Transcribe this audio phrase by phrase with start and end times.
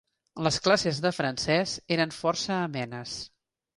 [0.45, 3.15] Les classes de francès eren força amenes.